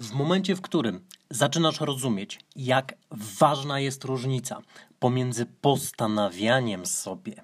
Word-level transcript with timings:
W 0.00 0.12
momencie, 0.12 0.54
w 0.54 0.60
którym 0.60 1.06
zaczynasz 1.30 1.80
rozumieć, 1.80 2.40
jak 2.56 2.94
ważna 3.10 3.80
jest 3.80 4.04
różnica 4.04 4.62
pomiędzy 4.98 5.46
postanawianiem 5.46 6.86
sobie 6.86 7.42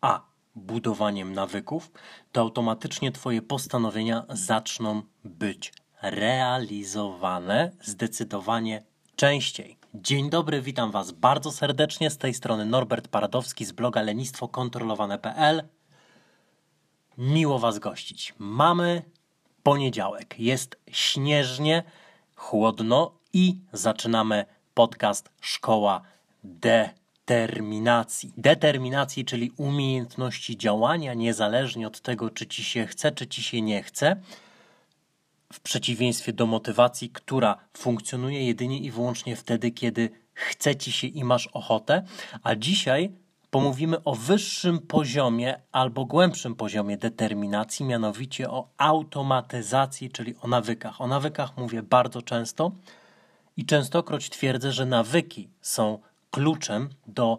a 0.00 0.26
budowaniem 0.54 1.32
nawyków, 1.32 1.92
to 2.32 2.40
automatycznie 2.40 3.12
Twoje 3.12 3.42
postanowienia 3.42 4.24
zaczną 4.28 5.02
być 5.24 5.72
realizowane 6.02 7.72
zdecydowanie 7.80 8.82
częściej. 9.16 9.81
Dzień 9.94 10.30
dobry, 10.30 10.62
witam 10.62 10.90
Was 10.90 11.10
bardzo 11.10 11.52
serdecznie. 11.52 12.10
Z 12.10 12.18
tej 12.18 12.34
strony 12.34 12.66
Norbert 12.66 13.08
Paradowski 13.08 13.64
z 13.64 13.72
bloga 13.72 14.02
lenistwokontrolowane.pl. 14.02 15.62
Miło 17.18 17.58
Was 17.58 17.78
gościć. 17.78 18.34
Mamy 18.38 19.02
poniedziałek. 19.62 20.34
Jest 20.38 20.76
śnieżnie, 20.90 21.82
chłodno 22.36 23.12
i 23.32 23.58
zaczynamy 23.72 24.44
podcast 24.74 25.30
Szkoła 25.40 26.02
Determinacji. 26.44 28.32
Determinacji, 28.36 29.24
czyli 29.24 29.50
umiejętności 29.56 30.56
działania 30.56 31.14
niezależnie 31.14 31.86
od 31.86 32.00
tego, 32.00 32.30
czy 32.30 32.46
ci 32.46 32.64
się 32.64 32.86
chce, 32.86 33.12
czy 33.12 33.26
ci 33.26 33.42
się 33.42 33.62
nie 33.62 33.82
chce. 33.82 34.16
W 35.52 35.60
przeciwieństwie 35.60 36.32
do 36.32 36.46
motywacji, 36.46 37.10
która 37.10 37.56
funkcjonuje 37.76 38.46
jedynie 38.46 38.78
i 38.78 38.90
wyłącznie 38.90 39.36
wtedy, 39.36 39.70
kiedy 39.70 40.10
chce 40.34 40.76
ci 40.76 40.92
się 40.92 41.06
i 41.06 41.24
masz 41.24 41.46
ochotę. 41.46 42.02
A 42.42 42.54
dzisiaj 42.54 43.12
pomówimy 43.50 44.04
o 44.04 44.14
wyższym 44.14 44.78
poziomie 44.78 45.60
albo 45.72 46.04
głębszym 46.04 46.54
poziomie 46.54 46.96
determinacji, 46.96 47.86
mianowicie 47.86 48.50
o 48.50 48.68
automatyzacji, 48.78 50.10
czyli 50.10 50.34
o 50.40 50.48
nawykach. 50.48 51.00
O 51.00 51.06
nawykach 51.06 51.56
mówię 51.56 51.82
bardzo 51.82 52.22
często 52.22 52.72
i 53.56 53.66
częstokroć 53.66 54.30
twierdzę, 54.30 54.72
że 54.72 54.86
nawyki 54.86 55.48
są 55.60 55.98
kluczem 56.30 56.88
do 57.06 57.38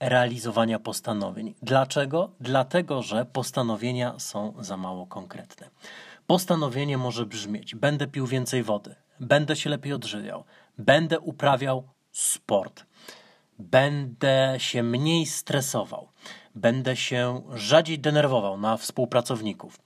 realizowania 0.00 0.78
postanowień. 0.78 1.54
Dlaczego? 1.62 2.30
Dlatego, 2.40 3.02
że 3.02 3.24
postanowienia 3.24 4.18
są 4.18 4.54
za 4.58 4.76
mało 4.76 5.06
konkretne. 5.06 5.70
Postanowienie 6.26 6.98
może 6.98 7.26
brzmieć: 7.26 7.74
będę 7.74 8.06
pił 8.06 8.26
więcej 8.26 8.62
wody, 8.62 8.94
będę 9.20 9.56
się 9.56 9.70
lepiej 9.70 9.92
odżywiał, 9.92 10.44
będę 10.78 11.20
uprawiał 11.20 11.88
sport 12.12 12.84
będę 13.58 14.54
się 14.58 14.82
mniej 14.82 15.26
stresował, 15.26 16.08
będę 16.54 16.96
się 16.96 17.42
rzadziej 17.54 17.98
denerwował 17.98 18.58
na 18.58 18.76
współpracowników, 18.76 19.80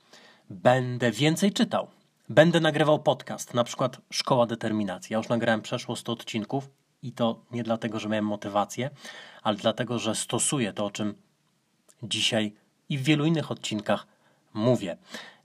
będę 0.51 1.11
więcej 1.11 1.53
czytał, 1.53 1.89
będę 2.29 2.61
nagrywał 2.61 2.99
podcast, 2.99 3.55
na 3.55 3.65
przykład 3.65 4.01
Szkoła 4.11 4.47
Determinacji. 4.47 5.13
Ja 5.13 5.19
już 5.19 5.29
nagrałem 5.29 5.63
przeszło 5.63 5.97
100 5.97 6.13
odcinków 6.13 6.71
i 7.03 7.13
to 7.13 7.45
nie 7.51 7.63
dlatego, 7.63 7.99
że 7.99 8.09
miałem 8.09 8.27
motywację, 8.27 8.91
ale 9.43 9.57
dlatego, 9.57 9.99
że 9.99 10.15
stosuję 10.15 10.73
to, 10.73 10.85
o 10.85 10.91
czym 10.91 11.15
dzisiaj 12.03 12.55
i 12.89 12.99
w 12.99 13.03
wielu 13.03 13.25
innych 13.25 13.51
odcinkach 13.51 14.07
mówię. 14.55 14.97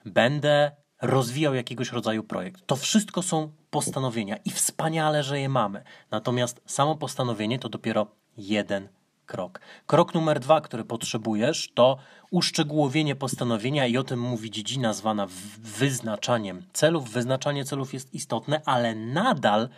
Będę 0.05 0.71
rozwijał 1.03 1.53
jakiegoś 1.53 1.91
rodzaju 1.91 2.23
projekt. 2.23 2.67
To 2.67 2.75
wszystko 2.75 3.21
są 3.21 3.51
postanowienia 3.69 4.37
i 4.37 4.51
wspaniale, 4.51 5.23
że 5.23 5.39
je 5.39 5.49
mamy. 5.49 5.83
Natomiast 6.11 6.61
samo 6.65 6.95
postanowienie 6.95 7.59
to 7.59 7.69
dopiero 7.69 8.07
jeden 8.37 8.87
krok. 9.25 9.59
Krok 9.85 10.13
numer 10.13 10.39
dwa, 10.39 10.61
który 10.61 10.83
potrzebujesz, 10.83 11.71
to 11.73 11.97
uszczegółowienie 12.31 13.15
postanowienia 13.15 13.87
i 13.87 13.97
o 13.97 14.03
tym 14.03 14.19
mówi 14.19 14.51
dziedzina 14.51 14.93
zwana 14.93 15.27
wyznaczaniem 15.59 16.65
celów. 16.73 17.09
Wyznaczanie 17.09 17.65
celów 17.65 17.93
jest 17.93 18.13
istotne, 18.13 18.61
ale 18.65 18.95
nadal 18.95 19.69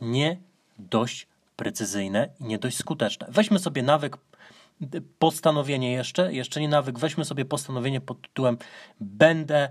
nie 0.00 0.36
dość 0.78 1.26
precyzyjne 1.56 2.28
i 2.40 2.44
nie 2.44 2.58
dość 2.58 2.76
skuteczne. 2.78 3.26
Weźmy 3.30 3.58
sobie 3.58 3.82
nawyk 3.82 4.18
postanowienie 5.18 5.92
jeszcze, 5.92 6.32
jeszcze 6.32 6.60
nie 6.60 6.68
nawyk, 6.68 6.98
weźmy 6.98 7.24
sobie 7.24 7.44
postanowienie 7.44 8.00
pod 8.00 8.22
tytułem 8.22 8.58
będę 9.00 9.68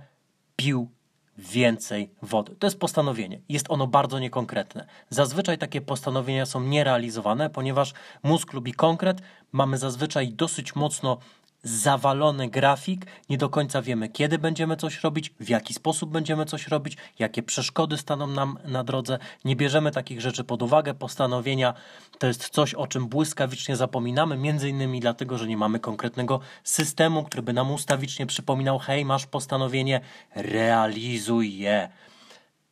pił 0.56 0.90
więcej 1.38 2.10
wody. 2.22 2.56
To 2.56 2.68
jest 2.68 2.80
postanowienie. 2.80 3.42
Jest 3.50 3.66
ono 3.70 3.88
bardzo 3.88 4.20
niekonkretne. 4.20 4.88
Zazwyczaj 5.10 5.58
takie 5.58 5.82
postanowienia 5.82 6.46
są 6.46 6.62
nierealizowane, 6.62 7.50
ponieważ 7.50 7.94
mózg 8.24 8.54
lubi 8.54 8.74
konkret. 8.74 9.22
Mamy 9.52 9.78
zazwyczaj 9.78 10.34
dosyć 10.34 10.76
mocno 10.76 11.18
zawalony 11.64 12.50
grafik, 12.50 13.06
nie 13.30 13.38
do 13.38 13.50
końca 13.50 13.82
wiemy, 13.82 14.10
kiedy 14.10 14.38
będziemy 14.38 14.78
coś 14.78 15.04
robić, 15.04 15.34
w 15.40 15.50
jaki 15.50 15.74
sposób 15.74 16.12
będziemy 16.12 16.46
coś 16.46 16.68
robić, 16.68 16.98
jakie 17.20 17.44
przeszkody 17.44 17.98
staną 17.98 18.28
nam 18.28 18.58
na 18.66 18.84
drodze. 18.84 19.20
Nie 19.46 19.56
bierzemy 19.56 19.92
takich 19.92 20.22
rzeczy 20.22 20.44
pod 20.44 20.62
uwagę. 20.62 20.94
Postanowienia 20.94 21.74
to 22.20 22.28
jest 22.28 22.50
coś, 22.50 22.74
o 22.74 22.88
czym 22.88 23.08
błyskawicznie 23.08 23.76
zapominamy, 23.76 24.38
między 24.38 24.70
innymi 24.70 25.00
dlatego, 25.00 25.38
że 25.38 25.48
nie 25.48 25.58
mamy 25.58 25.80
konkretnego 25.80 26.40
systemu, 26.64 27.24
który 27.24 27.44
by 27.44 27.54
nam 27.54 27.72
ustawicznie 27.72 28.26
przypominał: 28.26 28.80
hej, 28.80 29.06
masz 29.06 29.26
postanowienie, 29.26 30.02
realizuj 30.36 31.58
je. 31.58 31.90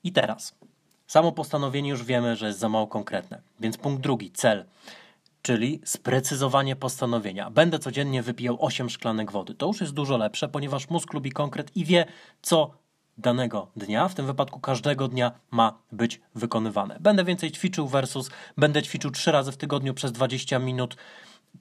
I 0.03 0.11
teraz. 0.11 0.55
Samo 1.07 1.31
postanowienie 1.31 1.89
już 1.89 2.03
wiemy, 2.03 2.35
że 2.35 2.47
jest 2.47 2.59
za 2.59 2.69
mało 2.69 2.87
konkretne. 2.87 3.41
Więc 3.59 3.77
punkt 3.77 4.01
drugi, 4.01 4.31
cel 4.31 4.65
czyli 5.41 5.81
sprecyzowanie 5.85 6.75
postanowienia. 6.75 7.49
Będę 7.49 7.79
codziennie 7.79 8.23
wypijał 8.23 8.57
8 8.59 8.89
szklanek 8.89 9.31
wody. 9.31 9.55
To 9.55 9.67
już 9.67 9.81
jest 9.81 9.93
dużo 9.93 10.17
lepsze, 10.17 10.47
ponieważ 10.47 10.89
mózg 10.89 11.13
lubi 11.13 11.31
konkret 11.31 11.77
i 11.77 11.85
wie, 11.85 12.05
co 12.41 12.71
danego 13.17 13.71
dnia, 13.75 14.07
w 14.07 14.15
tym 14.15 14.25
wypadku 14.25 14.59
każdego 14.59 15.07
dnia 15.07 15.31
ma 15.51 15.79
być 15.91 16.21
wykonywane. 16.35 16.97
Będę 16.99 17.23
więcej 17.23 17.51
ćwiczył 17.51 17.87
versus 17.87 18.29
będę 18.57 18.83
ćwiczył 18.83 19.11
3 19.11 19.31
razy 19.31 19.51
w 19.51 19.57
tygodniu 19.57 19.93
przez 19.93 20.11
20 20.11 20.59
minut 20.59 20.95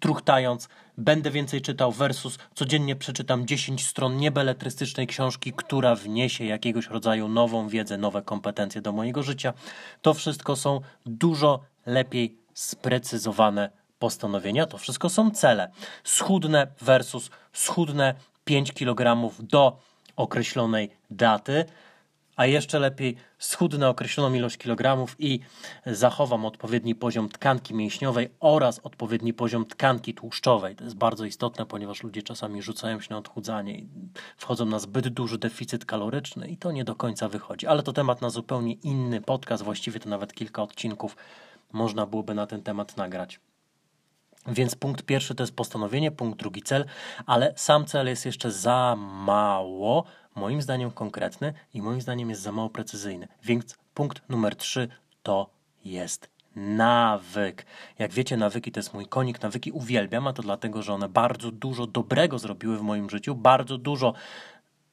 truchtając, 0.01 0.69
będę 0.99 1.31
więcej 1.31 1.63
czytał 1.63 1.93
versus 1.93 2.39
codziennie 2.55 2.97
przeczytam 2.97 3.47
10 3.47 3.87
stron 3.87 4.17
niebeletrystycznej 4.17 5.07
książki, 5.07 5.53
która 5.57 5.95
wniesie 5.95 6.45
jakiegoś 6.45 6.87
rodzaju 6.87 7.29
nową 7.29 7.69
wiedzę, 7.69 7.99
nowe 7.99 8.23
kompetencje 8.23 8.81
do 8.81 8.93
mojego 8.93 9.23
życia. 9.23 9.53
To 10.03 10.15
wszystko 10.15 10.57
są 10.57 10.81
dużo 11.07 11.61
lepiej 11.87 12.39
sprecyzowane 12.59 13.71
postanowienia. 13.99 14.67
To 14.67 14.79
wszystko 14.79 15.09
są 15.09 15.31
cele. 15.31 15.71
Schudne 16.05 16.67
versus 16.81 17.31
schudne 17.53 18.15
5 18.45 18.73
kg 18.73 19.31
do 19.41 19.79
określonej 20.17 20.91
daty, 21.11 21.65
a 22.37 22.47
jeszcze 22.47 22.79
lepiej 22.79 23.17
schudnę 23.39 23.89
określoną 23.89 24.35
ilość 24.35 24.57
kilogramów 24.57 25.17
i 25.19 25.41
zachowam 25.87 26.45
odpowiedni 26.45 26.95
poziom 26.95 27.29
tkanki 27.29 27.75
mięśniowej 27.75 28.29
oraz 28.41 28.79
odpowiedni 28.79 29.35
poziom 29.35 29.67
tkanki 29.67 30.15
tłuszczowej. 30.15 30.77
To 30.77 30.85
jest 30.85 30.97
bardzo 30.97 31.25
istotne, 31.25 31.67
ponieważ 31.67 32.03
ludzie 32.03 32.23
czasami 32.23 32.63
rzucają 32.63 33.01
się 33.01 33.09
na 33.11 33.19
odchudzanie 33.19 33.79
i 33.79 33.89
wchodzą 34.37 34.67
na 34.67 34.79
zbyt 34.79 35.09
duży 35.09 35.39
deficyt 35.39 35.85
kaloryczny 35.85 36.49
i 36.49 36.57
to 36.57 36.73
nie 36.73 36.85
do 36.85 36.95
końca 36.95 37.29
wychodzi. 37.29 37.67
Ale 37.67 37.83
to 37.83 37.93
temat 37.93 38.21
na 38.21 38.31
zupełnie 38.31 38.73
inny 38.73 39.21
podcast, 39.21 39.63
właściwie 39.63 40.01
to 40.01 40.09
nawet 40.09 40.35
kilka 40.35 40.63
odcinków 40.63 41.17
można 41.73 42.07
byłoby 42.07 42.35
na 42.35 42.47
ten 42.47 42.63
temat 42.63 42.97
nagrać. 42.97 43.41
Więc 44.47 44.75
punkt 44.75 45.03
pierwszy 45.03 45.35
to 45.35 45.43
jest 45.43 45.57
postanowienie, 45.57 46.11
punkt 46.11 46.39
drugi 46.39 46.63
cel, 46.63 46.85
ale 47.27 47.53
sam 47.57 47.85
cel 47.85 48.07
jest 48.07 48.27
jeszcze 48.27 48.51
za 48.53 48.97
mało, 48.99 50.05
moim 50.35 50.63
zdaniem 50.63 50.91
konkretny 50.91 51.55
i 51.75 51.83
moim 51.83 52.01
zdaniem 52.01 52.31
jest 52.31 52.43
za 52.43 52.53
mało 52.53 52.71
precyzyjny. 52.71 53.29
Więc 53.45 53.79
punkt 53.95 54.29
numer 54.29 54.57
trzy 54.57 54.89
to 55.23 55.51
jest 55.85 56.29
nawyk. 56.57 57.67
Jak 57.99 58.13
wiecie, 58.13 58.37
nawyki 58.37 58.73
to 58.73 58.81
jest 58.81 58.95
mój 58.95 59.07
konik, 59.07 59.43
nawyki 59.43 59.73
uwielbiam, 59.73 60.27
a 60.27 60.33
to 60.33 60.43
dlatego, 60.43 60.83
że 60.83 60.95
one 60.95 61.09
bardzo 61.09 61.51
dużo 61.51 61.87
dobrego 61.87 62.39
zrobiły 62.39 62.79
w 62.79 62.83
moim 62.83 63.11
życiu, 63.11 63.35
bardzo 63.35 63.79
dużo 63.79 64.15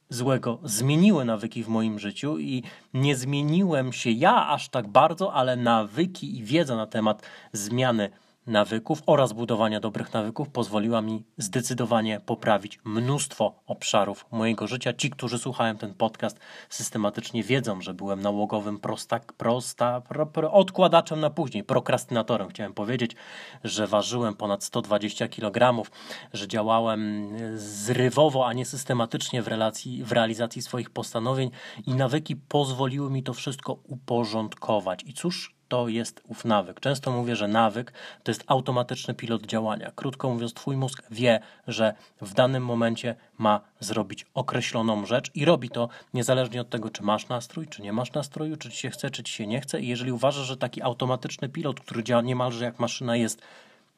złego 0.08 0.58
zmieniły 0.64 1.24
nawyki 1.24 1.64
w 1.64 1.68
moim 1.68 1.98
życiu 1.98 2.38
i 2.38 2.62
nie 2.94 3.16
zmieniłem 3.16 3.92
się 3.92 4.10
ja 4.10 4.48
aż 4.48 4.68
tak 4.68 4.88
bardzo, 4.88 5.32
ale 5.32 5.56
nawyki 5.56 6.38
i 6.38 6.44
wiedza 6.44 6.76
na 6.76 6.86
temat 6.86 7.22
zmiany 7.52 8.10
nawyków 8.46 9.02
oraz 9.06 9.32
budowania 9.32 9.80
dobrych 9.80 10.12
nawyków 10.12 10.48
pozwoliła 10.48 11.02
mi 11.02 11.24
zdecydowanie 11.38 12.20
poprawić 12.20 12.78
mnóstwo 12.84 13.62
obszarów 13.66 14.26
mojego 14.30 14.66
życia. 14.66 14.92
Ci, 14.92 15.10
którzy 15.10 15.38
słuchają 15.38 15.76
ten 15.76 15.94
podcast 15.94 16.40
systematycznie 16.68 17.42
wiedzą, 17.42 17.80
że 17.80 17.94
byłem 17.94 18.22
nałogowym 18.22 18.78
prostak, 18.78 19.32
prosta, 19.32 20.00
pro, 20.00 20.26
pro, 20.26 20.52
odkładaczem 20.52 21.20
na 21.20 21.30
później, 21.30 21.64
prokrastynatorem. 21.64 22.48
Chciałem 22.48 22.74
powiedzieć, 22.74 23.16
że 23.64 23.86
ważyłem 23.86 24.34
ponad 24.34 24.64
120 24.64 25.28
kg, 25.28 25.90
że 26.32 26.48
działałem 26.48 27.28
zrywowo, 27.58 28.46
a 28.46 28.52
nie 28.52 28.64
systematycznie 28.64 29.42
w, 29.42 29.48
relacji, 29.48 30.04
w 30.04 30.12
realizacji 30.12 30.62
swoich 30.62 30.90
postanowień 30.90 31.50
i 31.86 31.94
nawyki 31.94 32.36
pozwoliły 32.36 33.10
mi 33.10 33.22
to 33.22 33.34
wszystko 33.34 33.72
uporządkować. 33.72 35.02
I 35.06 35.12
cóż 35.12 35.55
to 35.68 35.88
jest 35.88 36.22
ów 36.28 36.44
nawyk. 36.44 36.80
Często 36.80 37.12
mówię, 37.12 37.36
że 37.36 37.48
nawyk 37.48 37.92
to 38.22 38.30
jest 38.30 38.44
automatyczny 38.46 39.14
pilot 39.14 39.46
działania. 39.46 39.92
Krótko 39.94 40.30
mówiąc, 40.30 40.54
twój 40.54 40.76
mózg 40.76 41.02
wie, 41.10 41.40
że 41.68 41.94
w 42.20 42.34
danym 42.34 42.64
momencie 42.64 43.14
ma 43.38 43.60
zrobić 43.80 44.26
określoną 44.34 45.06
rzecz 45.06 45.30
i 45.34 45.44
robi 45.44 45.70
to 45.70 45.88
niezależnie 46.14 46.60
od 46.60 46.70
tego, 46.70 46.90
czy 46.90 47.02
masz 47.02 47.28
nastrój, 47.28 47.66
czy 47.66 47.82
nie 47.82 47.92
masz 47.92 48.12
nastroju, 48.12 48.56
czy 48.56 48.70
ci 48.70 48.76
się 48.76 48.90
chce, 48.90 49.10
czy 49.10 49.22
ci 49.22 49.32
się 49.32 49.46
nie 49.46 49.60
chce. 49.60 49.80
I 49.80 49.88
jeżeli 49.88 50.12
uważasz, 50.12 50.46
że 50.46 50.56
taki 50.56 50.82
automatyczny 50.82 51.48
pilot, 51.48 51.80
który 51.80 52.04
działa 52.04 52.22
niemalże 52.22 52.64
jak 52.64 52.78
maszyna, 52.78 53.16
jest 53.16 53.42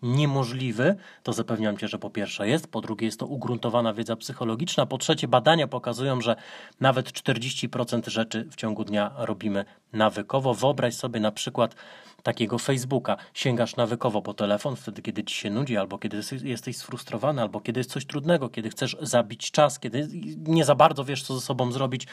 niemożliwy, 0.02 0.96
to 1.22 1.32
zapewniam 1.32 1.76
Cię, 1.76 1.88
że 1.88 1.98
po 1.98 2.10
pierwsze 2.10 2.48
jest, 2.48 2.68
po 2.68 2.80
drugie 2.80 3.06
jest 3.06 3.20
to 3.20 3.26
ugruntowana 3.26 3.94
wiedza 3.94 4.16
psychologiczna, 4.16 4.86
po 4.86 4.98
trzecie 4.98 5.28
badania 5.28 5.68
pokazują, 5.68 6.20
że 6.20 6.36
nawet 6.80 7.12
40% 7.12 8.08
rzeczy 8.08 8.44
w 8.50 8.56
ciągu 8.56 8.84
dnia 8.84 9.10
robimy 9.16 9.64
nawykowo. 9.92 10.54
Wyobraź 10.54 10.94
sobie 10.94 11.20
na 11.20 11.32
przykład 11.32 11.74
takiego 12.22 12.58
Facebooka. 12.58 13.16
Sięgasz 13.34 13.76
nawykowo 13.76 14.22
po 14.22 14.34
telefon 14.34 14.76
wtedy, 14.76 15.02
kiedy 15.02 15.24
Ci 15.24 15.34
się 15.34 15.50
nudzi, 15.50 15.76
albo 15.76 15.98
kiedy 15.98 16.20
jesteś 16.44 16.76
sfrustrowany, 16.76 17.42
albo 17.42 17.60
kiedy 17.60 17.80
jest 17.80 17.90
coś 17.90 18.06
trudnego, 18.06 18.48
kiedy 18.48 18.70
chcesz 18.70 18.96
zabić 19.00 19.50
czas, 19.50 19.78
kiedy 19.78 20.08
nie 20.36 20.64
za 20.64 20.74
bardzo 20.74 21.04
wiesz, 21.04 21.22
co 21.22 21.34
ze 21.34 21.40
sobą 21.40 21.72
zrobić 21.72 22.06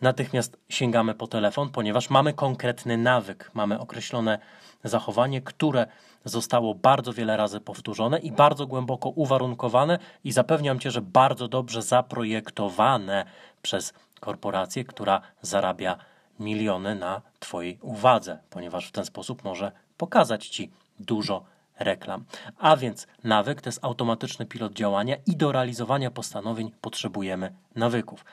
natychmiast 0.00 0.56
sięgamy 0.68 1.14
po 1.14 1.26
telefon, 1.26 1.70
ponieważ 1.70 2.10
mamy 2.10 2.32
konkretny 2.32 2.96
nawyk, 2.96 3.50
mamy 3.54 3.78
określone 3.78 4.38
zachowanie, 4.84 5.42
które 5.42 5.86
zostało 6.24 6.74
bardzo 6.74 7.12
wiele 7.12 7.36
razy 7.36 7.60
powtórzone 7.60 8.18
i 8.18 8.32
bardzo 8.32 8.66
głęboko 8.66 9.08
uwarunkowane 9.08 9.98
i 10.24 10.32
zapewniam 10.32 10.78
Cię, 10.78 10.90
że 10.90 11.00
bardzo 11.00 11.48
dobrze 11.48 11.82
zaprojektowane 11.82 13.24
przez 13.62 13.92
korporację, 14.20 14.84
która 14.84 15.20
zarabia 15.42 15.96
miliony 16.40 16.94
na 16.94 17.22
Twojej 17.40 17.78
uwadze, 17.82 18.38
ponieważ 18.50 18.88
w 18.88 18.92
ten 18.92 19.04
sposób 19.04 19.44
może 19.44 19.72
pokazać 19.96 20.48
Ci 20.48 20.70
dużo 21.00 21.44
reklam. 21.78 22.24
A 22.58 22.76
więc 22.76 23.06
nawyk 23.24 23.60
to 23.62 23.68
jest 23.68 23.84
automatyczny 23.84 24.46
pilot 24.46 24.72
działania 24.72 25.16
i 25.26 25.36
do 25.36 25.52
realizowania 25.52 26.10
postanowień 26.10 26.72
potrzebujemy 26.80 27.52
nawyków. 27.74 28.24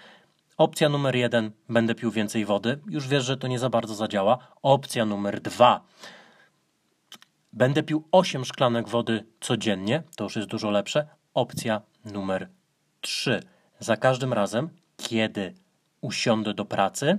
Opcja 0.58 0.90
numer 0.90 1.16
jeden, 1.16 1.52
będę 1.70 1.96
pił 1.96 2.12
więcej 2.12 2.46
wody. 2.46 2.80
Już 2.90 3.08
wiesz, 3.08 3.26
że 3.26 3.38
to 3.38 3.48
nie 3.48 3.60
za 3.60 3.70
bardzo 3.70 3.96
zadziała. 3.96 4.38
Opcja 4.62 5.06
numer 5.06 5.42
dwa, 5.42 5.82
będę 7.54 7.84
pił 7.84 8.08
8 8.12 8.46
szklanek 8.46 8.90
wody 8.90 9.26
codziennie. 9.42 10.04
To 10.16 10.24
już 10.24 10.36
jest 10.36 10.48
dużo 10.48 10.70
lepsze. 10.72 11.08
Opcja 11.34 11.82
numer 12.06 12.50
trzy, 13.02 13.44
za 13.80 13.98
każdym 13.98 14.34
razem, 14.34 14.70
kiedy 14.98 15.54
usiądę 16.02 16.54
do 16.54 16.66
pracy, 16.66 17.18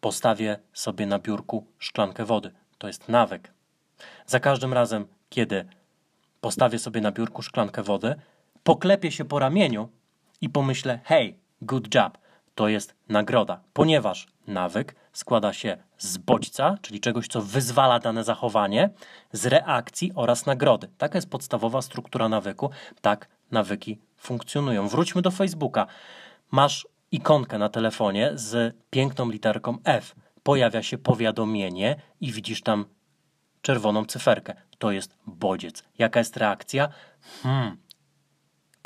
postawię 0.00 0.58
sobie 0.72 1.06
na 1.06 1.18
biurku 1.18 1.66
szklankę 1.78 2.24
wody. 2.24 2.50
To 2.78 2.86
jest 2.86 3.08
nawyk. 3.08 3.52
Za 4.26 4.40
każdym 4.40 4.72
razem, 4.72 5.06
kiedy 5.28 5.68
postawię 6.40 6.78
sobie 6.78 7.00
na 7.00 7.12
biurku 7.12 7.42
szklankę 7.42 7.82
wody, 7.82 8.14
poklepię 8.62 9.12
się 9.12 9.24
po 9.24 9.38
ramieniu 9.38 9.88
i 10.40 10.48
pomyślę: 10.48 11.00
hej, 11.04 11.38
good 11.62 11.94
job 11.94 12.18
to 12.58 12.68
jest 12.68 12.94
nagroda, 13.08 13.60
ponieważ 13.72 14.26
nawyk 14.46 14.94
składa 15.12 15.52
się 15.52 15.76
z 15.98 16.18
bodźca, 16.18 16.78
czyli 16.82 17.00
czegoś, 17.00 17.28
co 17.28 17.42
wyzwala 17.42 17.98
dane 17.98 18.24
zachowanie, 18.24 18.90
z 19.32 19.46
reakcji 19.46 20.12
oraz 20.14 20.46
nagrody. 20.46 20.88
Taka 20.98 21.18
jest 21.18 21.30
podstawowa 21.30 21.82
struktura 21.82 22.28
nawyku. 22.28 22.70
Tak 23.00 23.28
nawyki 23.50 23.98
funkcjonują. 24.16 24.88
Wróćmy 24.88 25.22
do 25.22 25.30
Facebooka. 25.30 25.86
Masz 26.50 26.88
ikonkę 27.12 27.58
na 27.58 27.68
telefonie 27.68 28.30
z 28.34 28.76
piękną 28.90 29.30
literką 29.30 29.78
F. 29.84 30.14
Pojawia 30.42 30.82
się 30.82 30.98
powiadomienie 30.98 31.96
i 32.20 32.32
widzisz 32.32 32.62
tam 32.62 32.84
czerwoną 33.62 34.04
cyferkę. 34.04 34.54
To 34.78 34.90
jest 34.90 35.16
bodziec. 35.26 35.84
Jaka 35.98 36.20
jest 36.20 36.36
reakcja? 36.36 36.88
Hmm, 37.42 37.76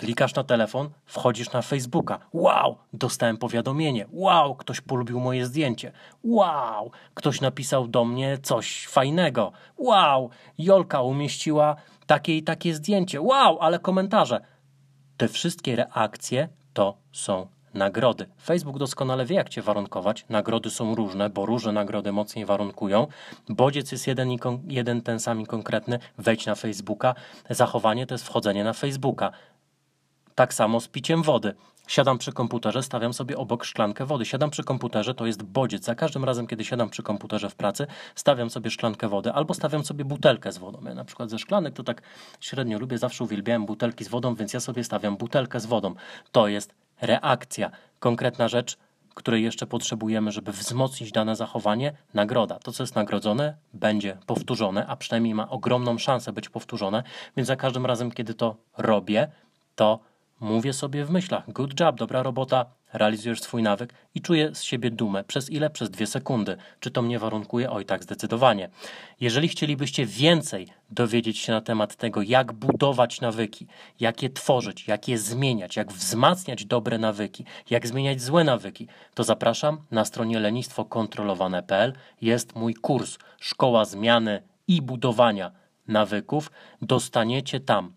Klikasz 0.03 0.35
na 0.35 0.45
telefon, 0.45 0.91
wchodzisz 1.07 1.53
na 1.53 1.63
Facebooka. 1.63 2.19
Wow, 2.33 2.77
dostałem 2.93 3.37
powiadomienie. 3.37 4.07
Wow, 4.13 4.55
ktoś 4.55 4.81
polubił 4.81 5.21
moje 5.21 5.47
zdjęcie. 5.47 5.93
Wow, 6.25 6.91
ktoś 7.15 7.41
napisał 7.41 7.89
do 7.89 8.05
mnie 8.05 8.39
coś 8.43 8.87
fajnego. 8.87 9.53
Wow, 9.79 10.31
Jolka 10.59 11.03
umieściła 11.03 11.77
takie 12.07 12.37
i 12.37 12.43
takie 12.43 12.75
zdjęcie. 12.75 13.21
Wow, 13.21 13.59
ale 13.61 13.79
komentarze. 13.79 14.41
Te 15.17 15.29
wszystkie 15.29 15.77
reakcje 15.77 16.49
to 16.73 16.97
są 17.13 17.47
nagrody. 17.75 18.27
Facebook 18.43 18.79
doskonale 18.79 19.27
wie, 19.27 19.37
jak 19.37 19.49
cię 19.49 19.63
warunkować. 19.63 20.25
Nagrody 20.29 20.71
są 20.71 20.95
różne, 20.95 21.31
bo 21.31 21.47
różne 21.47 21.73
nagrody 21.73 22.13
mocniej 22.13 22.45
warunkują. 22.45 23.07
Bodziec 23.49 23.93
jest 23.93 24.07
jeden, 24.07 24.33
i 24.33 24.39
jeden 24.69 25.03
ten 25.03 25.21
sam 25.21 25.41
i 25.41 25.47
konkretny. 25.47 25.99
Wejdź 26.19 26.47
na 26.47 26.55
Facebooka. 26.55 27.15
Zachowanie 27.51 28.07
to 28.07 28.15
jest 28.15 28.25
wchodzenie 28.27 28.65
na 28.65 28.73
Facebooka. 28.73 29.33
Tak 30.35 30.55
samo 30.55 30.81
z 30.81 30.89
piciem 30.89 31.23
wody. 31.23 31.55
Siadam 31.87 32.19
przy 32.19 32.33
komputerze, 32.33 32.83
stawiam 32.83 33.13
sobie 33.13 33.37
obok 33.37 33.65
szklankę 33.65 34.07
wody. 34.07 34.25
Siadam 34.25 34.51
przy 34.51 34.65
komputerze, 34.65 35.15
to 35.15 35.27
jest 35.27 35.43
bodziec. 35.43 35.85
Za 35.85 35.95
każdym 35.95 36.25
razem, 36.25 36.47
kiedy 36.47 36.65
siadam 36.65 36.91
przy 36.91 37.03
komputerze 37.03 37.51
w 37.51 37.55
pracy, 37.55 37.87
stawiam 38.15 38.51
sobie 38.51 38.71
szklankę 38.71 39.09
wody 39.09 39.33
albo 39.33 39.55
stawiam 39.55 39.85
sobie 39.85 40.05
butelkę 40.05 40.53
z 40.53 40.59
wodą. 40.59 40.79
Ja 40.85 40.95
na 40.95 41.05
przykład 41.05 41.31
ze 41.31 41.39
szklanek 41.39 41.75
to 41.75 41.83
tak 41.83 42.03
średnio 42.41 42.79
lubię, 42.79 42.99
zawsze 42.99 43.25
uwielbiałem 43.25 43.67
butelki 43.67 44.05
z 44.05 44.09
wodą, 44.09 44.35
więc 44.35 44.53
ja 44.53 44.61
sobie 44.61 44.85
stawiam 44.85 45.17
butelkę 45.17 45.61
z 45.61 45.67
wodą. 45.67 45.95
To 46.33 46.49
jest 46.49 46.75
reakcja. 47.01 47.71
Konkretna 47.99 48.49
rzecz, 48.49 48.79
której 49.15 49.43
jeszcze 49.43 49.67
potrzebujemy, 49.67 50.33
żeby 50.33 50.53
wzmocnić 50.53 51.13
dane 51.13 51.37
zachowanie, 51.37 51.93
nagroda. 52.15 52.59
To, 52.59 52.73
co 52.73 52.83
jest 52.83 52.95
nagrodzone, 52.95 53.57
będzie 53.75 54.19
powtórzone, 54.27 54.87
a 54.87 54.97
przynajmniej 54.97 55.35
ma 55.35 55.49
ogromną 55.51 55.99
szansę 55.99 56.33
być 56.33 56.49
powtórzone, 56.49 57.03
więc 57.37 57.47
za 57.47 57.57
każdym 57.57 57.87
razem, 57.87 58.11
kiedy 58.11 58.35
to 58.35 58.57
robię, 58.79 59.29
to 59.75 60.01
Mówię 60.43 60.73
sobie 60.73 61.05
w 61.05 61.11
myślach, 61.11 61.53
good 61.53 61.81
job, 61.81 61.97
dobra 61.97 62.23
robota, 62.23 62.67
realizujesz 62.93 63.41
swój 63.41 63.63
nawyk 63.63 63.95
i 64.15 64.21
czuję 64.21 64.55
z 64.55 64.63
siebie 64.63 64.91
dumę. 64.91 65.25
Przez 65.25 65.51
ile? 65.51 65.71
Przez 65.71 65.91
dwie 65.91 66.07
sekundy. 66.07 66.57
Czy 66.81 66.91
to 66.91 67.03
mnie 67.03 67.19
warunkuje? 67.19 67.71
Oj, 67.71 67.85
tak, 67.85 68.03
zdecydowanie. 68.03 68.69
Jeżeli 69.21 69.49
chcielibyście 69.49 70.07
więcej 70.07 70.69
dowiedzieć 70.91 71.39
się 71.39 71.53
na 71.53 71.61
temat 71.61 71.97
tego, 71.97 72.23
jak 72.23 72.53
budować 72.53 73.21
nawyki, 73.21 73.67
jak 74.01 74.23
je 74.23 74.31
tworzyć, 74.31 74.89
jak 74.89 75.09
je 75.09 75.19
zmieniać, 75.19 75.77
jak 75.77 75.93
wzmacniać 75.93 76.65
dobre 76.65 76.99
nawyki, 76.99 77.45
jak 77.71 77.87
zmieniać 77.87 78.23
złe 78.23 78.45
nawyki, 78.45 78.89
to 79.15 79.25
zapraszam 79.25 79.79
na 79.91 80.05
stronie 80.05 80.41
lenistwokontrolowane.pl 80.41 81.93
jest 82.21 82.57
mój 82.57 82.75
kurs 82.75 83.19
Szkoła 83.41 83.85
Zmiany 83.85 84.43
i 84.69 84.83
Budowania 84.83 85.53
Nawyków. 85.89 86.51
Dostaniecie 86.81 87.61
tam 87.61 87.93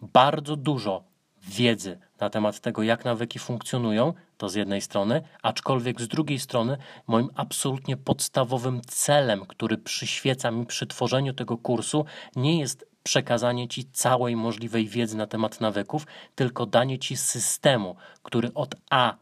bardzo 0.00 0.56
dużo 0.56 1.13
wiedzy 1.46 1.98
na 2.20 2.30
temat 2.30 2.60
tego, 2.60 2.82
jak 2.82 3.04
nawyki 3.04 3.38
funkcjonują, 3.38 4.12
to 4.36 4.48
z 4.48 4.54
jednej 4.54 4.80
strony, 4.80 5.22
aczkolwiek 5.42 6.00
z 6.00 6.08
drugiej 6.08 6.38
strony, 6.38 6.76
moim 7.06 7.28
absolutnie 7.34 7.96
podstawowym 7.96 8.80
celem, 8.86 9.46
który 9.46 9.78
przyświeca 9.78 10.50
mi 10.50 10.66
przy 10.66 10.86
tworzeniu 10.86 11.34
tego 11.34 11.58
kursu, 11.58 12.04
nie 12.36 12.60
jest 12.60 12.86
przekazanie 13.02 13.68
ci 13.68 13.84
całej 13.84 14.36
możliwej 14.36 14.88
wiedzy 14.88 15.16
na 15.16 15.26
temat 15.26 15.60
nawyków, 15.60 16.06
tylko 16.34 16.66
danie 16.66 16.98
ci 16.98 17.16
systemu, 17.16 17.96
który 18.22 18.54
od 18.54 18.74
A 18.90 19.16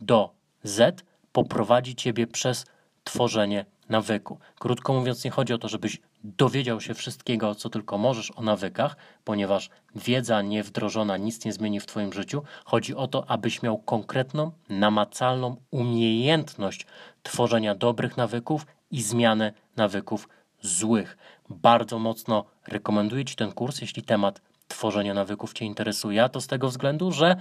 do 0.00 0.34
Z 0.62 1.04
poprowadzi 1.32 1.94
ciebie 1.94 2.26
przez 2.26 2.64
tworzenie 3.04 3.66
nawyku. 3.90 4.38
Krótko 4.58 4.92
mówiąc, 4.92 5.24
nie 5.24 5.30
chodzi 5.30 5.52
o 5.52 5.58
to, 5.58 5.68
żebyś 5.68 6.00
dowiedział 6.24 6.80
się 6.80 6.94
wszystkiego, 6.94 7.54
co 7.54 7.70
tylko 7.70 7.98
możesz 7.98 8.32
o 8.36 8.42
nawykach, 8.42 8.96
ponieważ 9.24 9.70
wiedza 9.94 10.42
niewdrożona 10.42 11.16
nic 11.16 11.44
nie 11.44 11.52
zmieni 11.52 11.80
w 11.80 11.86
Twoim 11.86 12.12
życiu. 12.12 12.42
Chodzi 12.64 12.94
o 12.94 13.06
to, 13.06 13.30
abyś 13.30 13.62
miał 13.62 13.78
konkretną, 13.78 14.52
namacalną 14.68 15.56
umiejętność 15.70 16.86
tworzenia 17.22 17.74
dobrych 17.74 18.16
nawyków 18.16 18.66
i 18.90 19.02
zmiany 19.02 19.52
nawyków 19.76 20.28
złych. 20.62 21.16
Bardzo 21.48 21.98
mocno 21.98 22.44
rekomenduję 22.66 23.24
Ci 23.24 23.36
ten 23.36 23.52
kurs, 23.52 23.80
jeśli 23.80 24.02
temat 24.02 24.40
tworzenia 24.68 25.14
nawyków 25.14 25.52
Cię 25.52 25.64
interesuje, 25.64 26.24
a 26.24 26.28
to 26.28 26.40
z 26.40 26.46
tego 26.46 26.68
względu, 26.68 27.12
że 27.12 27.36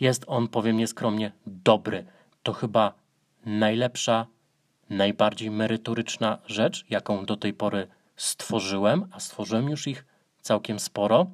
jest 0.00 0.24
on, 0.26 0.48
powiem 0.48 0.76
nieskromnie, 0.76 1.32
dobry. 1.46 2.06
To 2.42 2.52
chyba 2.52 2.94
najlepsza 3.46 4.26
najbardziej 4.92 5.50
merytoryczna 5.50 6.38
rzecz, 6.46 6.84
jaką 6.90 7.24
do 7.24 7.36
tej 7.36 7.54
pory 7.54 7.88
stworzyłem, 8.16 9.08
a 9.12 9.20
stworzyłem 9.20 9.68
już 9.68 9.86
ich 9.86 10.04
całkiem 10.40 10.80
sporo. 10.80 11.26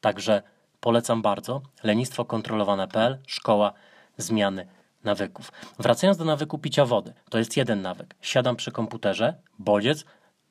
Także 0.00 0.42
polecam 0.80 1.22
bardzo. 1.22 1.62
Lenistwo 1.82 2.24
kontrolowane.pl, 2.24 3.18
szkoła 3.26 3.72
zmiany 4.16 4.66
nawyków. 5.04 5.52
Wracając 5.78 6.18
do 6.18 6.24
nawyku 6.24 6.58
picia 6.58 6.84
wody, 6.84 7.14
to 7.30 7.38
jest 7.38 7.56
jeden 7.56 7.82
nawyk. 7.82 8.14
Siadam 8.20 8.56
przy 8.56 8.72
komputerze, 8.72 9.34
bodziec, 9.58 10.04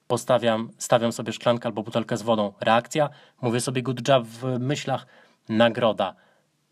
postawiam, 0.07 0.71
stawiam 0.77 1.11
sobie 1.11 1.33
szklankę 1.33 1.65
albo 1.65 1.83
butelkę 1.83 2.17
z 2.17 2.21
wodą, 2.21 2.53
reakcja, 2.59 3.09
mówię 3.41 3.61
sobie 3.61 3.81
good 3.81 4.07
job 4.07 4.25
w 4.25 4.59
myślach, 4.59 5.07
nagroda. 5.49 6.15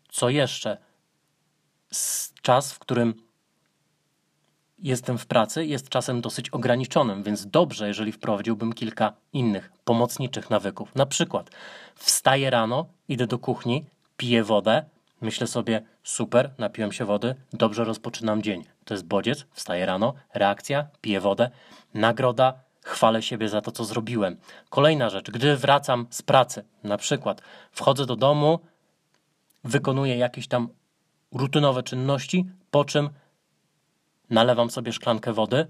Co 0.08 0.28
jeszcze? 0.28 0.78
Czas, 2.42 2.72
w 2.72 2.78
którym 2.78 3.25
jestem 4.78 5.18
w 5.18 5.26
pracy, 5.26 5.66
jest 5.66 5.88
czasem 5.88 6.20
dosyć 6.20 6.50
ograniczonym, 6.50 7.22
więc 7.22 7.46
dobrze, 7.46 7.88
jeżeli 7.88 8.12
wprowadziłbym 8.12 8.72
kilka 8.72 9.12
innych 9.32 9.72
pomocniczych 9.84 10.50
nawyków. 10.50 10.94
Na 10.94 11.06
przykład 11.06 11.50
wstaję 11.94 12.50
rano, 12.50 12.86
idę 13.08 13.26
do 13.26 13.38
kuchni, 13.38 13.84
piję 14.16 14.44
wodę, 14.44 14.84
myślę 15.20 15.46
sobie 15.46 15.82
super, 16.02 16.50
napiłem 16.58 16.92
się 16.92 17.04
wody, 17.04 17.34
dobrze 17.52 17.84
rozpoczynam 17.84 18.42
dzień. 18.42 18.64
To 18.84 18.94
jest 18.94 19.06
bodziec, 19.06 19.46
wstaję 19.52 19.86
rano, 19.86 20.14
reakcja, 20.34 20.86
piję 21.00 21.20
wodę, 21.20 21.50
nagroda, 21.94 22.54
chwalę 22.84 23.22
siebie 23.22 23.48
za 23.48 23.60
to, 23.60 23.72
co 23.72 23.84
zrobiłem. 23.84 24.36
Kolejna 24.68 25.10
rzecz, 25.10 25.30
gdy 25.30 25.56
wracam 25.56 26.06
z 26.10 26.22
pracy, 26.22 26.64
na 26.84 26.96
przykład 26.96 27.42
wchodzę 27.72 28.06
do 28.06 28.16
domu, 28.16 28.58
wykonuję 29.64 30.16
jakieś 30.16 30.48
tam 30.48 30.68
rutynowe 31.32 31.82
czynności, 31.82 32.46
po 32.70 32.84
czym 32.84 33.10
nalewam 34.30 34.70
sobie 34.70 34.92
szklankę 34.92 35.32
wody, 35.32 35.66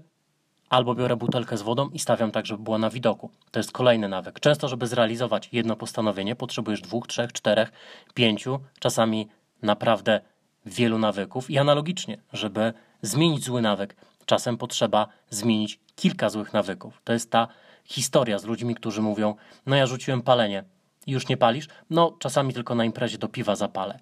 albo 0.69 0.95
biorę 0.95 1.15
butelkę 1.15 1.57
z 1.57 1.61
wodą 1.61 1.89
i 1.89 1.99
stawiam 1.99 2.31
tak, 2.31 2.45
żeby 2.45 2.63
była 2.63 2.77
na 2.77 2.89
widoku. 2.89 3.29
To 3.51 3.59
jest 3.59 3.71
kolejny 3.71 4.09
nawyk. 4.09 4.39
Często, 4.39 4.67
żeby 4.67 4.87
zrealizować 4.87 5.49
jedno 5.51 5.75
postanowienie, 5.75 6.35
potrzebujesz 6.35 6.81
dwóch, 6.81 7.07
trzech, 7.07 7.33
czterech, 7.33 7.71
pięciu, 8.13 8.59
czasami 8.79 9.27
naprawdę 9.61 10.21
wielu 10.65 10.99
nawyków. 10.99 11.49
I 11.49 11.57
analogicznie, 11.57 12.17
żeby 12.33 12.73
zmienić 13.01 13.43
zły 13.43 13.61
nawyk, 13.61 13.95
czasem 14.25 14.57
potrzeba 14.57 15.07
zmienić 15.29 15.79
kilka 15.95 16.29
złych 16.29 16.53
nawyków. 16.53 17.01
To 17.03 17.13
jest 17.13 17.31
ta 17.31 17.47
historia 17.85 18.39
z 18.39 18.45
ludźmi, 18.45 18.75
którzy 18.75 19.01
mówią: 19.01 19.35
No, 19.65 19.75
ja 19.75 19.85
rzuciłem 19.85 20.21
palenie 20.21 20.63
już 21.07 21.27
nie 21.27 21.37
palisz? 21.37 21.67
No, 21.89 22.15
czasami 22.19 22.53
tylko 22.53 22.75
na 22.75 22.85
imprezie 22.85 23.17
do 23.17 23.27
piwa 23.27 23.55
zapalę. 23.55 23.99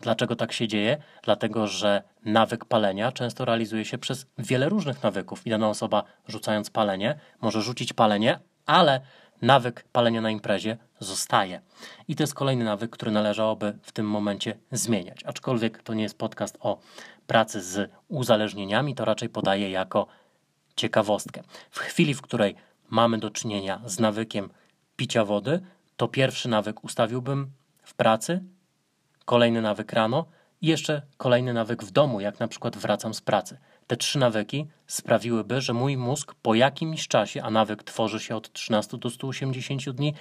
Dlaczego 0.00 0.36
tak 0.36 0.52
się 0.52 0.68
dzieje? 0.68 0.96
Dlatego, 1.22 1.66
że 1.66 2.02
nawyk 2.24 2.64
palenia 2.64 3.12
często 3.12 3.44
realizuje 3.44 3.84
się 3.84 3.98
przez 3.98 4.26
wiele 4.38 4.68
różnych 4.68 5.02
nawyków. 5.02 5.46
I 5.46 5.50
dana 5.50 5.68
osoba 5.68 6.04
rzucając 6.28 6.70
palenie 6.70 7.18
może 7.40 7.62
rzucić 7.62 7.92
palenie, 7.92 8.38
ale 8.66 9.00
nawyk 9.42 9.84
palenia 9.92 10.20
na 10.20 10.30
imprezie 10.30 10.76
zostaje. 11.00 11.60
I 12.08 12.16
to 12.16 12.22
jest 12.22 12.34
kolejny 12.34 12.64
nawyk, 12.64 12.90
który 12.90 13.10
należałoby 13.10 13.78
w 13.82 13.92
tym 13.92 14.06
momencie 14.06 14.58
zmieniać. 14.72 15.24
Aczkolwiek 15.24 15.82
to 15.82 15.94
nie 15.94 16.02
jest 16.02 16.18
podcast 16.18 16.58
o 16.60 16.78
pracy 17.26 17.62
z 17.62 17.90
uzależnieniami, 18.08 18.94
to 18.94 19.04
raczej 19.04 19.28
podaję 19.28 19.70
jako 19.70 20.06
ciekawostkę. 20.76 21.42
W 21.70 21.78
chwili, 21.78 22.14
w 22.14 22.22
której 22.22 22.54
mamy 22.88 23.18
do 23.18 23.30
czynienia 23.30 23.80
z 23.84 23.98
nawykiem 23.98 24.50
picia 24.96 25.24
wody, 25.24 25.60
to 25.96 26.08
pierwszy 26.08 26.48
nawyk 26.48 26.84
ustawiłbym 26.84 27.50
w 27.82 27.94
pracy, 27.94 28.42
kolejny 29.28 29.62
nawyk 29.62 29.92
rano 29.92 30.24
i 30.60 30.66
jeszcze 30.66 31.02
kolejny 31.16 31.52
nawyk 31.52 31.84
w 31.84 31.90
domu, 31.90 32.20
jak 32.20 32.40
na 32.40 32.48
przykład 32.48 32.76
wracam 32.76 33.14
z 33.14 33.20
pracy. 33.20 33.58
Te 33.86 33.96
trzy 33.96 34.18
nawyki 34.18 34.66
sprawiłyby, 34.86 35.60
że 35.60 35.72
mój 35.72 35.96
mózg 35.96 36.34
po 36.42 36.54
jakimś 36.54 37.08
czasie, 37.08 37.42
a 37.42 37.50
nawyk 37.50 37.82
tworzy 37.82 38.20
się 38.20 38.36
od 38.36 38.52
13 38.52 38.98
do 38.98 39.10
180 39.10 39.90
dni, 39.90 40.14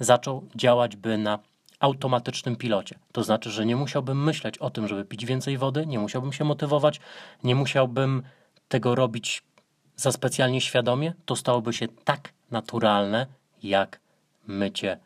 zaczął 0.00 0.48
działać 0.56 0.96
by 0.96 1.18
na 1.18 1.38
automatycznym 1.80 2.56
pilocie. 2.56 2.98
To 3.12 3.24
znaczy, 3.24 3.50
że 3.50 3.66
nie 3.66 3.76
musiałbym 3.76 4.24
myśleć 4.24 4.58
o 4.58 4.70
tym, 4.70 4.88
żeby 4.88 5.04
pić 5.04 5.26
więcej 5.26 5.58
wody, 5.58 5.86
nie 5.86 5.98
musiałbym 5.98 6.32
się 6.32 6.44
motywować, 6.44 7.00
nie 7.44 7.54
musiałbym 7.54 8.22
tego 8.68 8.94
robić 8.94 9.42
za 9.96 10.12
specjalnie 10.12 10.60
świadomie. 10.60 11.14
To 11.24 11.36
stałoby 11.36 11.72
się 11.72 11.88
tak 12.04 12.32
naturalne, 12.50 13.26
jak 13.62 14.00
mycie 14.46 14.98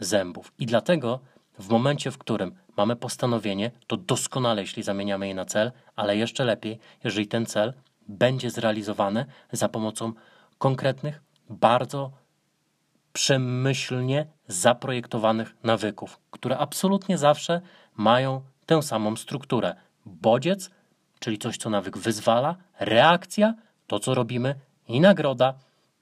zębów. 0.00 0.52
I 0.58 0.66
dlatego 0.66 1.20
w 1.58 1.68
momencie, 1.68 2.10
w 2.10 2.18
którym 2.18 2.54
mamy 2.76 2.96
postanowienie, 2.96 3.70
to 3.86 3.96
doskonale, 3.96 4.62
jeśli 4.62 4.82
zamieniamy 4.82 5.28
je 5.28 5.34
na 5.34 5.44
cel, 5.44 5.72
ale 5.96 6.16
jeszcze 6.16 6.44
lepiej, 6.44 6.78
jeżeli 7.04 7.26
ten 7.26 7.46
cel 7.46 7.74
będzie 8.08 8.50
zrealizowany 8.50 9.26
za 9.52 9.68
pomocą 9.68 10.12
konkretnych, 10.58 11.22
bardzo 11.50 12.10
przemyślnie 13.12 14.26
zaprojektowanych 14.48 15.56
nawyków, 15.62 16.18
które 16.30 16.58
absolutnie 16.58 17.18
zawsze 17.18 17.60
mają 17.96 18.42
tę 18.66 18.82
samą 18.82 19.16
strukturę. 19.16 19.74
Bodziec, 20.06 20.70
czyli 21.18 21.38
coś, 21.38 21.56
co 21.56 21.70
nawyk 21.70 21.98
wyzwala, 21.98 22.56
reakcja, 22.80 23.54
to 23.86 23.98
co 23.98 24.14
robimy 24.14 24.54
i 24.88 25.00
nagroda, 25.00 25.54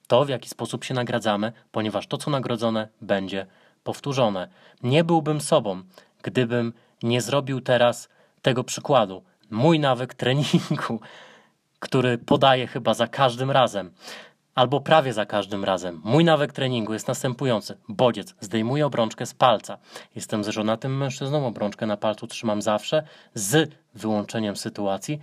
to 0.06 0.24
w 0.24 0.28
jaki 0.28 0.48
sposób 0.48 0.84
się 0.84 0.94
nagradzamy, 0.94 1.52
ponieważ 1.72 2.06
to, 2.06 2.18
co 2.18 2.30
nagrodzone, 2.30 2.88
będzie 3.00 3.46
powtórzone. 3.84 4.48
Nie 4.82 5.04
byłbym 5.04 5.40
sobą, 5.40 5.82
gdybym 6.22 6.72
nie 7.02 7.20
zrobił 7.20 7.60
teraz 7.60 8.08
tego 8.42 8.64
przykładu. 8.64 9.22
Mój 9.50 9.80
nawyk 9.80 10.14
treningu, 10.14 11.00
który 11.78 12.18
podaję 12.18 12.66
chyba 12.66 12.94
za 12.94 13.06
każdym 13.06 13.50
razem, 13.50 13.90
albo 14.54 14.80
prawie 14.80 15.12
za 15.12 15.26
każdym 15.26 15.64
razem. 15.64 16.00
Mój 16.04 16.24
nawyk 16.24 16.52
treningu 16.52 16.92
jest 16.92 17.08
następujący. 17.08 17.76
Bodziec, 17.88 18.34
zdejmuję 18.40 18.86
obrączkę 18.86 19.26
z 19.26 19.34
palca. 19.34 19.78
Jestem 20.14 20.52
żonatym 20.52 20.96
mężczyzną, 20.96 21.46
obrączkę 21.46 21.86
na 21.86 21.96
palcu 21.96 22.26
trzymam 22.26 22.62
zawsze, 22.62 23.02
z 23.34 23.70
wyłączeniem 23.94 24.56
sytuacji 24.56 25.20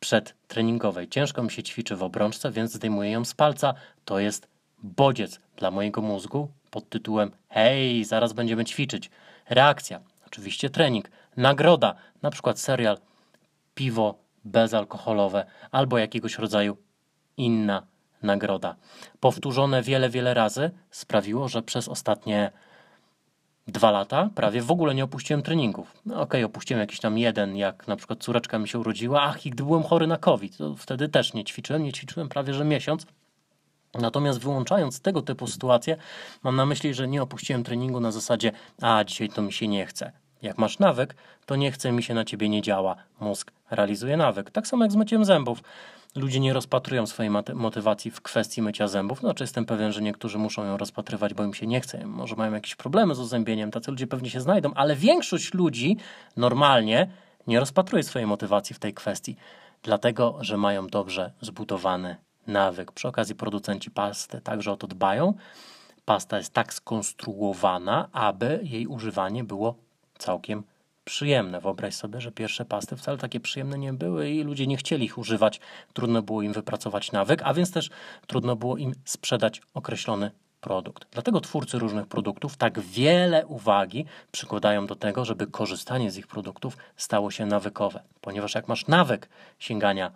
przedtreningowej. 0.00 1.08
Ciężko 1.08 1.42
mi 1.42 1.50
się 1.50 1.62
ćwiczy 1.62 1.96
w 1.96 2.02
obrączce, 2.02 2.50
więc 2.50 2.72
zdejmuję 2.72 3.10
ją 3.10 3.24
z 3.24 3.34
palca. 3.34 3.74
To 4.04 4.18
jest 4.18 4.48
bodziec 4.82 5.40
dla 5.56 5.70
mojego 5.70 6.02
mózgu 6.02 6.48
pod 6.70 6.88
tytułem 6.88 7.30
Hej, 7.48 8.04
zaraz 8.04 8.32
będziemy 8.32 8.64
ćwiczyć. 8.64 9.10
Reakcja, 9.50 10.00
oczywiście 10.26 10.70
trening. 10.70 11.10
Nagroda, 11.36 11.94
na 12.22 12.30
przykład 12.30 12.58
serial 12.58 12.98
piwo 13.74 14.18
bezalkoholowe 14.44 15.46
albo 15.70 15.98
jakiegoś 15.98 16.38
rodzaju 16.38 16.76
inna 17.36 17.82
nagroda. 18.22 18.76
Powtórzone 19.20 19.82
wiele, 19.82 20.10
wiele 20.10 20.34
razy 20.34 20.70
sprawiło, 20.90 21.48
że 21.48 21.62
przez 21.62 21.88
ostatnie 21.88 22.52
dwa 23.68 23.90
lata 23.90 24.30
prawie 24.34 24.62
w 24.62 24.70
ogóle 24.70 24.94
nie 24.94 25.04
opuściłem 25.04 25.42
treningów. 25.42 25.92
No 26.06 26.14
okej, 26.14 26.24
okay, 26.24 26.44
opuściłem 26.44 26.80
jakiś 26.80 27.00
tam 27.00 27.18
jeden, 27.18 27.56
jak 27.56 27.88
na 27.88 27.96
przykład 27.96 28.18
córeczka 28.18 28.58
mi 28.58 28.68
się 28.68 28.78
urodziła, 28.78 29.22
ach, 29.22 29.46
i 29.46 29.50
gdy 29.50 29.62
byłem 29.62 29.82
chory 29.82 30.06
na 30.06 30.16
COVID, 30.16 30.56
to 30.56 30.74
wtedy 30.74 31.08
też 31.08 31.34
nie 31.34 31.44
ćwiczyłem, 31.44 31.82
nie 31.82 31.92
ćwiczyłem 31.92 32.28
prawie 32.28 32.54
że 32.54 32.64
miesiąc. 32.64 33.06
Natomiast 34.00 34.38
wyłączając 34.38 35.00
tego 35.00 35.22
typu 35.22 35.46
sytuacje, 35.46 35.96
mam 36.42 36.56
na 36.56 36.66
myśli, 36.66 36.94
że 36.94 37.08
nie 37.08 37.22
opuściłem 37.22 37.64
treningu 37.64 38.00
na 38.00 38.12
zasadzie, 38.12 38.52
a 38.82 39.04
dzisiaj 39.04 39.28
to 39.28 39.42
mi 39.42 39.52
się 39.52 39.68
nie 39.68 39.86
chce. 39.86 40.12
Jak 40.42 40.58
masz 40.58 40.78
nawyk, 40.78 41.14
to 41.46 41.56
nie 41.56 41.72
chce 41.72 41.92
mi 41.92 42.02
się 42.02 42.14
na 42.14 42.24
ciebie 42.24 42.48
nie 42.48 42.62
działa. 42.62 42.96
Mózg 43.20 43.52
realizuje 43.70 44.16
nawyk. 44.16 44.50
Tak 44.50 44.66
samo 44.66 44.84
jak 44.84 44.92
z 44.92 44.96
myciem 44.96 45.24
zębów. 45.24 45.62
Ludzie 46.16 46.40
nie 46.40 46.52
rozpatrują 46.52 47.06
swojej 47.06 47.30
motywacji 47.54 48.10
w 48.10 48.20
kwestii 48.20 48.62
mycia 48.62 48.88
zębów. 48.88 49.20
Znaczy 49.20 49.44
jestem 49.44 49.64
pewien, 49.64 49.92
że 49.92 50.02
niektórzy 50.02 50.38
muszą 50.38 50.64
ją 50.64 50.76
rozpatrywać, 50.76 51.34
bo 51.34 51.44
im 51.44 51.54
się 51.54 51.66
nie 51.66 51.80
chce. 51.80 52.06
Może 52.06 52.36
mają 52.36 52.52
jakieś 52.52 52.74
problemy 52.74 53.14
z 53.14 53.20
uzębieniem. 53.20 53.70
Tacy 53.70 53.90
ludzie 53.90 54.06
pewnie 54.06 54.30
się 54.30 54.40
znajdą, 54.40 54.74
ale 54.74 54.96
większość 54.96 55.54
ludzi 55.54 55.96
normalnie 56.36 57.10
nie 57.46 57.60
rozpatruje 57.60 58.02
swojej 58.02 58.26
motywacji 58.26 58.74
w 58.74 58.78
tej 58.78 58.94
kwestii. 58.94 59.36
Dlatego, 59.82 60.38
że 60.40 60.56
mają 60.56 60.86
dobrze 60.86 61.32
zbudowany 61.40 62.16
nawyk. 62.48 62.92
Przy 62.92 63.08
okazji 63.08 63.34
producenci 63.34 63.90
pasty 63.90 64.40
także 64.40 64.72
o 64.72 64.76
to 64.76 64.86
dbają. 64.86 65.34
Pasta 66.04 66.38
jest 66.38 66.52
tak 66.52 66.74
skonstruowana, 66.74 68.08
aby 68.12 68.60
jej 68.62 68.86
używanie 68.86 69.44
było 69.44 69.74
całkiem 70.18 70.62
przyjemne. 71.04 71.60
Wyobraź 71.60 71.94
sobie, 71.94 72.20
że 72.20 72.32
pierwsze 72.32 72.64
pasty 72.64 72.96
wcale 72.96 73.18
takie 73.18 73.40
przyjemne 73.40 73.78
nie 73.78 73.92
były 73.92 74.30
i 74.30 74.42
ludzie 74.42 74.66
nie 74.66 74.76
chcieli 74.76 75.04
ich 75.04 75.18
używać. 75.18 75.60
Trudno 75.92 76.22
było 76.22 76.42
im 76.42 76.52
wypracować 76.52 77.12
nawyk, 77.12 77.42
a 77.44 77.54
więc 77.54 77.72
też 77.72 77.90
trudno 78.26 78.56
było 78.56 78.76
im 78.76 78.94
sprzedać 79.04 79.62
określony 79.74 80.30
produkt. 80.60 81.06
Dlatego 81.10 81.40
twórcy 81.40 81.78
różnych 81.78 82.06
produktów 82.06 82.56
tak 82.56 82.80
wiele 82.80 83.46
uwagi 83.46 84.04
przykładają 84.32 84.86
do 84.86 84.96
tego, 84.96 85.24
żeby 85.24 85.46
korzystanie 85.46 86.10
z 86.10 86.16
ich 86.16 86.26
produktów 86.26 86.76
stało 86.96 87.30
się 87.30 87.46
nawykowe. 87.46 88.02
Ponieważ 88.20 88.54
jak 88.54 88.68
masz 88.68 88.86
nawyk 88.86 89.28
sięgania 89.58 90.10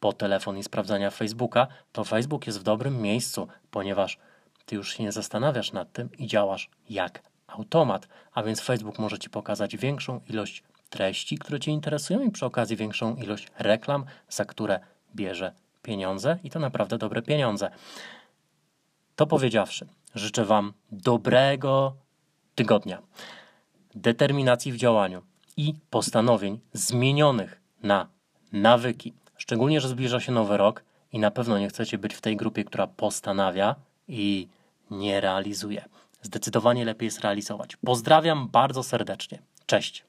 po 0.00 0.12
telefon 0.12 0.58
i 0.58 0.62
sprawdzania 0.62 1.10
Facebooka, 1.10 1.66
to 1.92 2.04
Facebook 2.04 2.46
jest 2.46 2.60
w 2.60 2.62
dobrym 2.62 3.02
miejscu, 3.02 3.48
ponieważ 3.70 4.18
ty 4.66 4.76
już 4.76 4.96
się 4.96 5.02
nie 5.02 5.12
zastanawiasz 5.12 5.72
nad 5.72 5.92
tym 5.92 6.08
i 6.18 6.26
działasz 6.26 6.70
jak 6.90 7.22
automat, 7.46 8.08
a 8.34 8.42
więc 8.42 8.60
Facebook 8.60 8.98
może 8.98 9.18
ci 9.18 9.30
pokazać 9.30 9.76
większą 9.76 10.20
ilość 10.28 10.62
treści, 10.90 11.38
które 11.38 11.60
cię 11.60 11.70
interesują 11.70 12.20
i 12.20 12.30
przy 12.30 12.46
okazji 12.46 12.76
większą 12.76 13.16
ilość 13.16 13.48
reklam, 13.58 14.04
za 14.28 14.44
które 14.44 14.80
bierze 15.14 15.52
pieniądze 15.82 16.38
i 16.44 16.50
to 16.50 16.58
naprawdę 16.58 16.98
dobre 16.98 17.22
pieniądze. 17.22 17.70
To 19.16 19.26
powiedziawszy, 19.26 19.86
życzę 20.14 20.44
Wam 20.44 20.72
dobrego 20.92 21.94
tygodnia, 22.54 23.02
determinacji 23.94 24.72
w 24.72 24.76
działaniu 24.76 25.22
i 25.56 25.74
postanowień 25.90 26.60
zmienionych 26.72 27.60
na 27.82 28.08
nawyki. 28.52 29.19
Szczególnie, 29.40 29.80
że 29.80 29.88
zbliża 29.88 30.20
się 30.20 30.32
nowy 30.32 30.56
rok 30.56 30.84
i 31.12 31.18
na 31.18 31.30
pewno 31.30 31.58
nie 31.58 31.68
chcecie 31.68 31.98
być 31.98 32.14
w 32.14 32.20
tej 32.20 32.36
grupie, 32.36 32.64
która 32.64 32.86
postanawia 32.86 33.74
i 34.08 34.48
nie 34.90 35.20
realizuje. 35.20 35.84
Zdecydowanie 36.22 36.84
lepiej 36.84 37.06
jest 37.06 37.20
realizować. 37.20 37.76
Pozdrawiam 37.76 38.48
bardzo 38.48 38.82
serdecznie. 38.82 39.38
Cześć. 39.66 40.04